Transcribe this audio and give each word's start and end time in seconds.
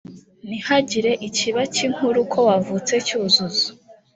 ntihagire 0.47 1.11
ikibakinkuru 1.27 2.19
ko 2.31 2.39
wavutse 2.49 2.93
cyuzuzo 3.07 3.67